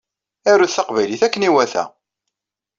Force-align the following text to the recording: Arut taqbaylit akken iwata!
Arut 0.49 0.73
taqbaylit 0.75 1.21
akken 1.27 1.47
iwata! 1.49 1.83